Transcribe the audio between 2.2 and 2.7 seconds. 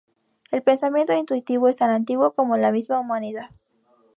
como